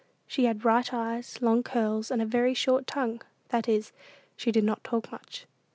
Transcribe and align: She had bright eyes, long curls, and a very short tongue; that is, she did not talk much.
She 0.25 0.45
had 0.45 0.61
bright 0.63 0.95
eyes, 0.95 1.43
long 1.43 1.61
curls, 1.61 2.09
and 2.09 2.23
a 2.23 2.25
very 2.25 2.55
short 2.55 2.87
tongue; 2.87 3.21
that 3.49 3.69
is, 3.69 3.91
she 4.35 4.51
did 4.51 4.63
not 4.63 4.83
talk 4.83 5.11
much. 5.11 5.45